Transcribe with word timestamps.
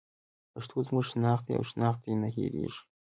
پښتو 0.53 0.77
زموږ 0.87 1.05
شناخت 1.11 1.43
دی 1.47 1.53
او 1.57 1.63
شناخت 1.71 1.99
دې 2.03 2.13
نه 2.21 2.27
هېرېږي. 2.35 2.81